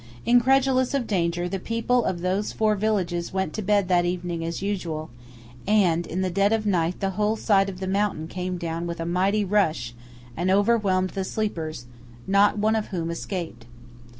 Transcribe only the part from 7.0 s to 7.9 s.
whole side of the